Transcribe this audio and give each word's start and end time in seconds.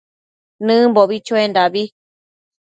Nëbimbo 0.65 1.01
chuendabi 1.25 1.83